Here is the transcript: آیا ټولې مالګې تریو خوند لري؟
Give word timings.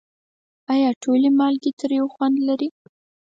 آیا 0.73 0.89
ټولې 1.01 1.29
مالګې 1.37 1.71
تریو 1.79 2.05
خوند 2.13 2.35
لري؟ 2.47 2.69